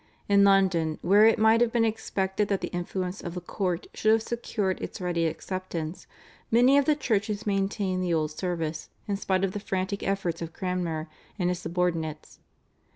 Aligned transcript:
In 0.27 0.43
London, 0.43 0.97
where 1.03 1.27
it 1.27 1.37
might 1.37 1.61
have 1.61 1.71
been 1.71 1.85
expected 1.85 2.47
that 2.47 2.61
the 2.61 2.69
influence 2.73 3.21
of 3.21 3.35
the 3.35 3.39
court 3.39 3.85
should 3.93 4.11
have 4.11 4.23
secured 4.23 4.81
its 4.81 4.99
ready 4.99 5.27
acceptance, 5.27 6.07
many 6.49 6.75
of 6.79 6.85
the 6.85 6.95
churches 6.95 7.45
maintained 7.45 8.03
the 8.03 8.11
old 8.11 8.31
service 8.31 8.89
in 9.07 9.15
spite 9.17 9.43
of 9.43 9.51
the 9.51 9.59
frantic 9.59 10.01
efforts 10.01 10.41
of 10.41 10.53
Cranmer 10.53 11.07
and 11.37 11.49
his 11.49 11.59
subordinates. 11.59 12.39